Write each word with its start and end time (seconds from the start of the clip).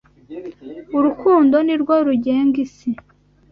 Urukundo 0.97 1.55
nirwo 1.65 1.95
rugenga 2.07 2.57
isi. 2.65 2.89